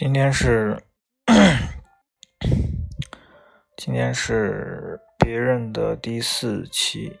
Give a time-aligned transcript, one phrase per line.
[0.00, 0.82] 今天是
[3.76, 7.18] 今天是别人的第四期。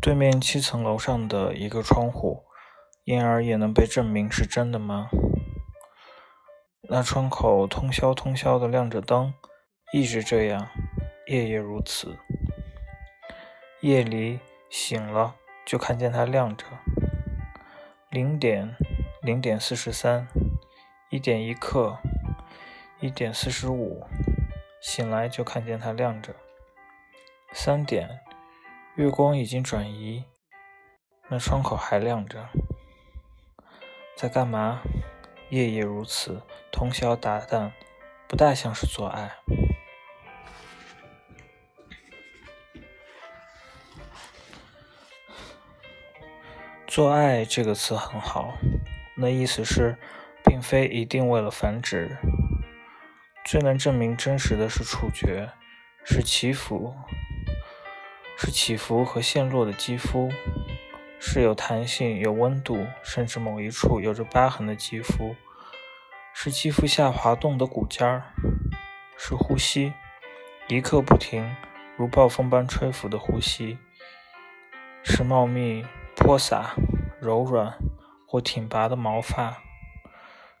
[0.00, 2.44] 对面七层楼上的一个窗户，
[3.04, 5.10] 因而也能被证明是真的吗？
[6.88, 9.34] 那窗口通宵通宵的亮着灯，
[9.92, 10.70] 一直这样，
[11.26, 12.16] 夜夜如此。
[13.82, 15.34] 夜里醒了，
[15.66, 16.64] 就看见它亮着。
[18.08, 18.74] 零点。
[19.22, 20.26] 零点四十三，
[21.10, 21.98] 一点一刻，
[23.00, 24.06] 一点四十五，
[24.80, 26.36] 醒来就看见它亮着。
[27.52, 28.20] 三点，
[28.94, 30.24] 月光已经转移，
[31.26, 32.48] 那窗口还亮着。
[34.14, 34.82] 在干嘛？
[35.48, 37.72] 夜夜如此，通宵达旦，
[38.28, 39.32] 不大像是做爱。
[46.86, 48.54] 做爱这个词很好。
[49.16, 49.98] 那意思是，
[50.50, 52.16] 并非一定为了繁殖。
[53.44, 55.48] 最能证明真实的是触觉，
[56.04, 56.92] 是起伏，
[58.36, 60.28] 是起伏和陷落的肌肤，
[61.20, 65.36] 是有弹性、有温度，甚至某一处有着疤痕的肌肤，
[66.34, 68.24] 是肌肤下滑动的骨尖儿，
[69.16, 69.92] 是呼吸，
[70.66, 71.54] 一刻不停，
[71.96, 73.78] 如暴风般吹拂的呼吸，
[75.04, 76.74] 是茂密、泼洒、
[77.20, 77.78] 柔软。
[78.32, 79.60] 或挺拔的毛发，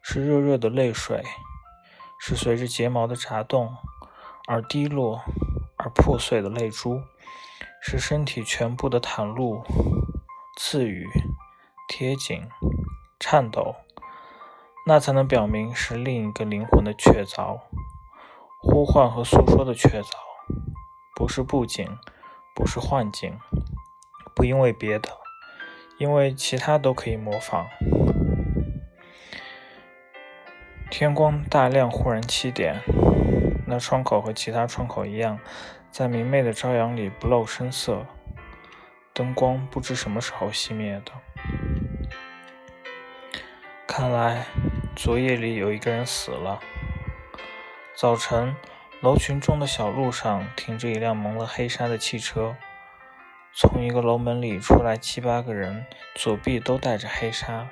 [0.02, 1.22] 是热热的泪水，
[2.18, 3.76] 是随着睫毛的眨动
[4.46, 5.20] 而滴落
[5.76, 7.02] 而破碎的泪珠，
[7.80, 9.62] 是身体全部的袒露、
[10.56, 11.06] 赐予、
[11.88, 12.48] 贴紧、
[13.18, 13.76] 颤抖，
[14.86, 17.60] 那才能表明是另一个灵魂的确凿、
[18.60, 20.10] 呼唤和诉说的确凿，
[21.14, 21.98] 不是布景，
[22.54, 23.38] 不是幻境，
[24.34, 25.10] 不因为别的。
[25.98, 27.66] 因为其他都可以模仿。
[30.90, 32.74] 天光大亮，忽然七点，
[33.64, 35.38] 那窗口和其他窗口一样，
[35.92, 38.04] 在明媚的朝阳里不露声色。
[39.14, 41.12] 灯光不知什么时候熄灭的。
[43.86, 44.44] 看来
[44.96, 46.58] 昨夜里有一个人死了。
[47.94, 48.56] 早晨，
[49.00, 52.56] 楼群中的小路上停着一辆蒙了黑纱的汽车。
[53.52, 57.68] 从一个楼门里出来七八个人，左臂都带着黑纱。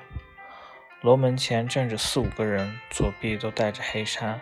[1.01, 4.37] 楼门前站着四五个人，左臂都戴着黑纱。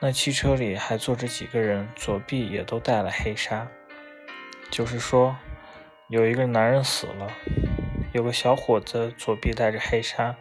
[0.00, 3.68] 那汽车里还坐着几个人，左臂也都戴了黑纱。
[4.72, 5.36] 就是说，
[6.08, 7.30] 有一个男人死了，
[8.12, 10.34] 有个小伙子左臂戴着黑纱，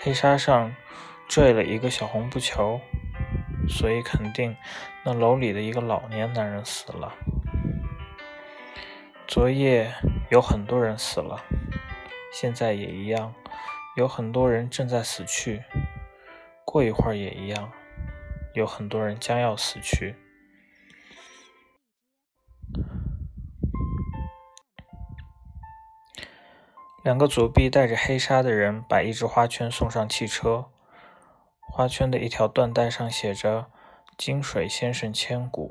[0.00, 0.74] 黑纱上
[1.28, 2.80] 坠了一个小红布球，
[3.68, 4.56] 所以肯定
[5.04, 7.12] 那楼里的一个老年男人死了。
[9.26, 9.92] 昨夜
[10.30, 11.44] 有很多人死了，
[12.32, 13.34] 现在也一样，
[13.96, 15.64] 有很多人正在死去。
[16.64, 17.72] 过一会儿也一样，
[18.54, 20.14] 有很多人将要死去。
[27.02, 30.66] 两个左臂带着黑纱的人把一只花圈送上汽车，
[31.60, 33.70] 花圈的一条缎带上写着
[34.16, 35.70] “金水先生千古”。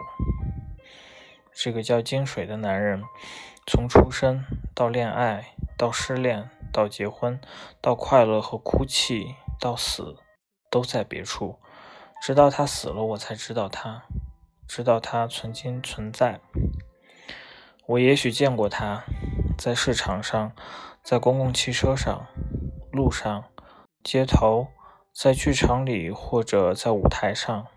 [1.53, 3.03] 这个叫金水的男人，
[3.67, 4.43] 从出生
[4.73, 7.39] 到恋爱，到失恋，到结婚，
[7.81, 10.17] 到快乐和哭泣，到死，
[10.69, 11.59] 都在别处。
[12.21, 14.03] 直到他死了，我才知道他，
[14.67, 16.41] 知道他曾经存在。
[17.87, 19.03] 我也许见过他，
[19.57, 20.51] 在市场上，
[21.01, 22.27] 在公共汽车上，
[22.91, 23.45] 路上，
[24.03, 24.67] 街头，
[25.13, 27.67] 在剧场里，或者在舞台上。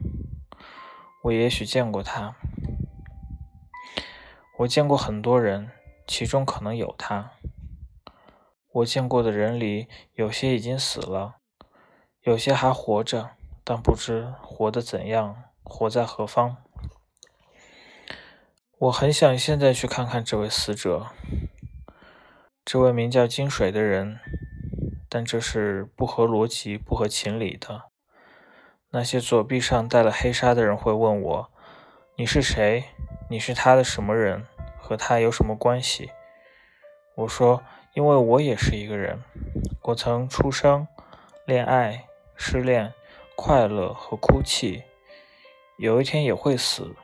[1.22, 2.34] 我也许见过他。
[4.58, 5.70] 我见过很多人，
[6.06, 7.30] 其中可能有他。
[8.72, 11.36] 我见过的人里，有些已经死了，
[12.22, 13.30] 有些还活着，
[13.62, 16.56] 但不知活得怎样，活在何方。
[18.78, 21.08] 我很想现在去看看这位死者，
[22.64, 24.18] 这位名叫金水的人，
[25.08, 27.90] 但这是不合逻辑、不合情理的。
[28.90, 31.50] 那些左臂上戴了黑纱的人会问我
[32.16, 32.84] ：“你是谁？
[33.28, 34.46] 你是他的什么人？”
[34.80, 36.10] 和他有什么关系？
[37.14, 37.62] 我说，
[37.94, 39.22] 因为我也是一个人，
[39.82, 40.88] 我曾出生、
[41.44, 42.06] 恋爱、
[42.36, 42.94] 失恋、
[43.36, 44.84] 快乐和哭泣，
[45.76, 46.94] 有一天也会死。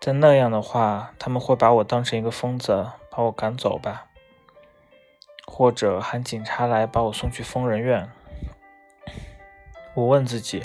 [0.00, 4.06] 在那样的话，他们会把我当成一个疯子，把我赶走吧，
[5.44, 8.08] 或者喊警察来把我送去疯人院。
[9.94, 10.62] 我问自己，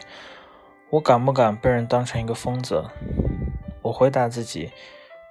[0.92, 2.86] 我敢不敢被人当成一个疯子？
[3.82, 4.72] 我回答自己。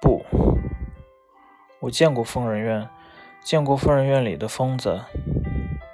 [0.01, 0.23] 不，
[1.79, 2.87] 我见过疯人院，
[3.45, 5.01] 见过疯人院里的疯子，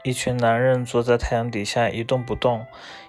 [0.06, 2.66] 一群男人坐在太阳底下一动不动，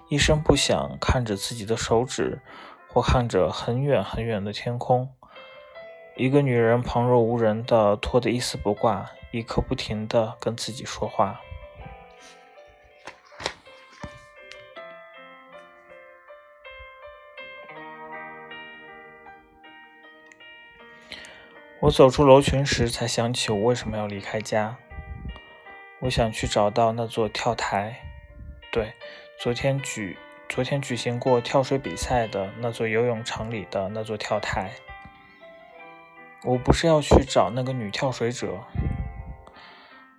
[0.08, 2.40] 一声不响，看着自己的手指，
[2.88, 5.08] 或看着很远很远的天空。
[6.16, 11.40] 一个女人旁若无人的拖得一丝不挂，一刻不停的跟自己说话。
[21.82, 24.76] 我走出楼群时，才想起我为什么要离开家。
[25.98, 28.02] 我想去找到那座跳台，
[28.70, 28.92] 对，
[29.40, 30.16] 昨天举
[30.48, 34.70] 昨天举行过跳水比赛的那座游泳场里的那座跳台。
[36.44, 38.60] 我不是要去找那个女跳水者，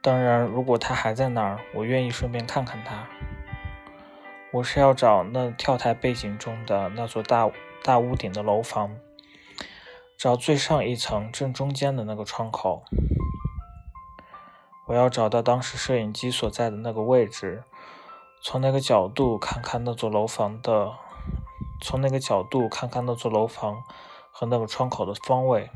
[0.01, 3.07] 当然，如果她还在那儿，我愿意顺便看看她。
[4.51, 7.50] 我是要找那跳台背景中的那座大
[7.81, 8.98] 大屋顶的楼房。
[10.18, 12.83] 找最上一层正中间的那个窗口，
[14.88, 17.63] 我要找到当时摄影机所在的那个位置，
[18.42, 20.94] 从那个角度看看那座楼房的，
[21.81, 23.83] 从那个角度看看那座楼房
[24.31, 25.69] 和那个窗口的方位。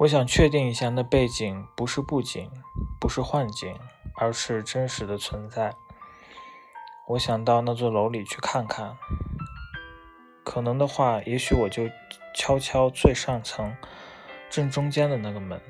[0.00, 2.50] 我想确定一下，那背景不是布景，
[2.98, 3.78] 不是幻景，
[4.16, 5.76] 而是真实的存在。
[7.08, 8.96] 我想到那座楼里去看看，
[10.44, 11.88] 可能的话，也许我就。
[12.34, 13.76] 敲敲最上层
[14.48, 15.60] 正中间的那个门，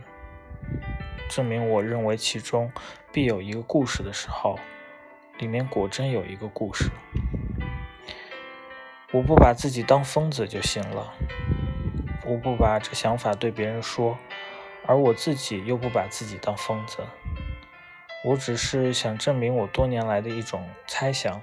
[1.28, 2.70] 证明我认为其中
[3.10, 4.60] 必有一个故事的时候，
[5.38, 6.88] 里面果真有一个故事。
[9.10, 11.12] 我不把自己当疯子就行了，
[12.24, 14.16] 我不把这想法对别人说，
[14.86, 16.98] 而我自己又不把自己当疯子。
[18.24, 21.42] 我只是想证明我多年来的一种猜想，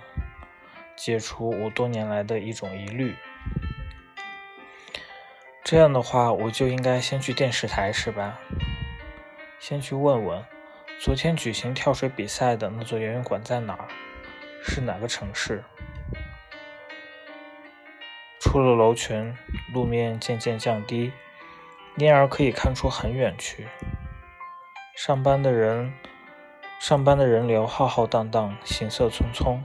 [1.00, 3.16] 解除我多年来的一种疑虑。
[5.64, 8.38] 这样的话，我就应该先去电视台，是吧？
[9.60, 10.44] 先去问问，
[11.00, 13.88] 昨天举行跳水比赛的那座游泳馆在哪儿？
[14.62, 15.64] 是哪个城市？
[18.42, 19.34] 出了楼群，
[19.74, 21.14] 路面渐渐降低，
[21.96, 23.70] 因而可以看出很远去。
[24.98, 25.94] 上班的人，
[26.78, 29.62] 上班的人流浩浩荡荡，行色匆匆。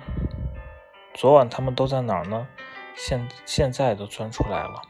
[1.14, 2.48] 昨晚他们都在哪儿呢？
[2.96, 4.82] 现现在都钻出来了。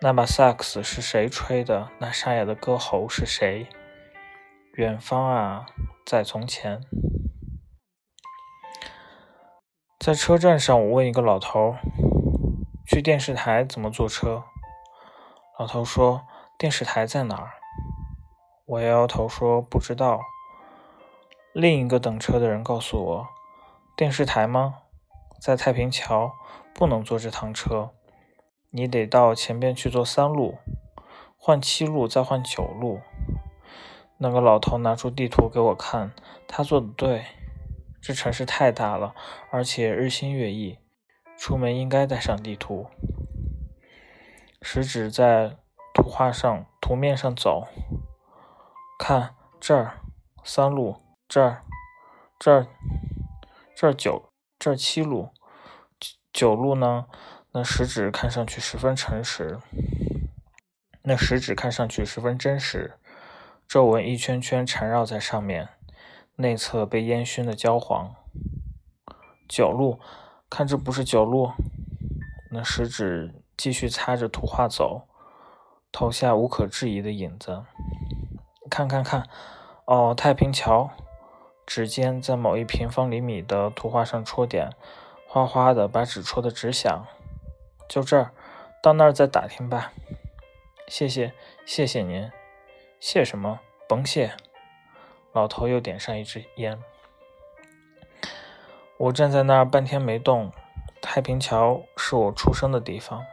[0.00, 1.88] 那把萨克斯是谁吹的？
[1.98, 3.66] 那沙哑的歌喉是谁？
[4.74, 5.66] 远方啊，
[6.06, 6.80] 在从前，
[9.98, 11.74] 在车站上，我问一个老头
[12.86, 14.44] ：“去电视台怎么坐车？”
[15.58, 16.24] 老头说
[16.56, 17.50] ：“电视台在哪儿？”
[18.66, 20.20] 我摇摇头说：“不知道。”
[21.52, 23.28] 另一个等车的人告诉我
[23.98, 24.82] ：“电视台吗？
[25.40, 26.30] 在太平桥，
[26.72, 27.90] 不能坐这趟车。”
[28.70, 30.58] 你得到前边去坐三路，
[31.36, 33.00] 换七路，再换九路。
[34.18, 36.12] 那个老头拿出地图给我看，
[36.46, 37.24] 他做的对。
[38.00, 39.16] 这城市太大了，
[39.50, 40.78] 而且日新月异，
[41.36, 42.86] 出门应该带上地图。
[44.62, 45.56] 食指在
[45.92, 47.66] 图画上、图面上走，
[48.96, 49.98] 看这儿
[50.44, 51.64] 三路，这儿
[52.38, 52.68] 这儿
[53.80, 55.28] 这儿九，这儿七路，
[56.32, 57.06] 九路呢？
[57.52, 59.60] 那食指看上去十分诚实，
[61.02, 62.98] 那食指看上去十分真实，
[63.68, 65.68] 皱纹一圈圈缠绕在上面，
[66.34, 68.16] 内侧被烟熏的焦黄。
[69.48, 70.00] 九路，
[70.50, 71.52] 看这不是九路。
[72.50, 75.06] 那食指继续擦着图画走，
[75.92, 77.62] 投下无可置疑的影子。
[78.68, 79.28] 看看看，
[79.84, 80.90] 哦，太平桥。
[81.68, 84.70] 指尖在某一平方厘米的图画上戳点，
[85.26, 87.04] 哗哗的把纸戳得直响。
[87.86, 88.30] 就这儿，
[88.82, 89.92] 到那儿再打听吧。
[90.86, 91.34] 谢谢，
[91.66, 92.32] 谢谢您。
[92.98, 93.60] 谢什么？
[93.86, 94.32] 甭谢。
[95.34, 96.82] 老头又点上一支烟。
[98.96, 100.50] 我站在那儿半天没动。
[101.02, 103.26] 太平桥是我出生的地方。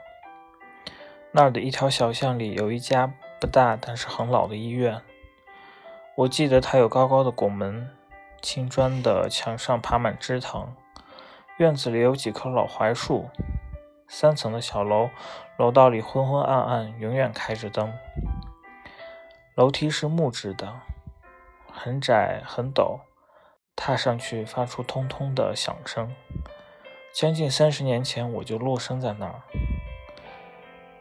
[1.31, 5.01] 那儿的一条小巷里有一家不大但是很老的医院。
[6.15, 7.89] 我记得它有高高的拱门，
[8.45, 10.71] 青砖的墙上爬满枝藤，
[11.57, 13.27] 院子里有几棵老槐树。
[14.07, 15.09] 三层的小楼，
[15.57, 17.91] 楼道里昏昏暗暗，永远开着灯。
[19.55, 20.75] 楼梯是木质的，
[21.71, 22.99] 很窄很陡，
[23.75, 26.15] 踏上去发出通通的响声。
[27.11, 29.41] 将近三十年前，我就落生在那儿。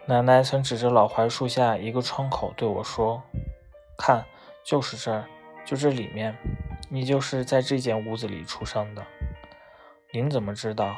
[0.07, 3.23] 奶奶曾指着老槐树下一个窗口对我说
[3.99, 4.25] ：“看，
[4.65, 5.27] 就是这儿，
[5.67, 6.35] 就这里面，
[6.89, 9.05] 你就是在这间屋子里出生的。”
[10.13, 10.97] 您怎么知道？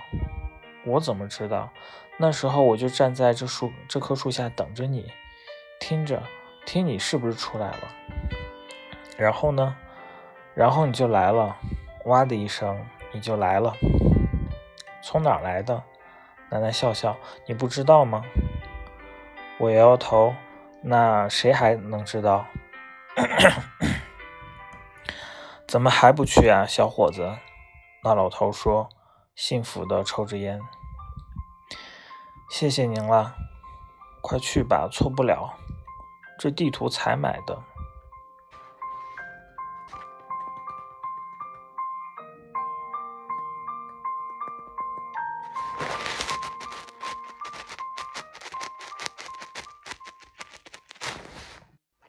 [0.84, 1.70] 我怎么知道？
[2.18, 5.10] 那时候我就站在这树这棵树下等着你，
[5.80, 6.22] 听着，
[6.64, 7.88] 听你是不是出来了？
[9.18, 9.76] 然后呢？
[10.54, 11.56] 然后你就来了，
[12.04, 13.74] 哇的一声，你就来了。
[15.02, 15.82] 从哪儿来的？
[16.50, 17.16] 奶奶笑笑，
[17.46, 18.22] 你不知道吗？
[19.58, 20.34] 我摇摇头，
[20.82, 22.46] 那谁还能知道？
[25.66, 27.38] 怎么还不去啊，小伙子？
[28.04, 28.88] 那老头说，
[29.34, 30.60] 幸福的抽着烟。
[32.48, 33.34] 谢谢您了，
[34.20, 35.54] 快去吧，错不了。
[36.38, 37.60] 这地图才买的。